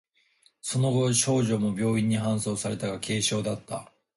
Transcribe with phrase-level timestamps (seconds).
[0.63, 3.91] その後、少女も病院に搬送されたが、軽傷だった。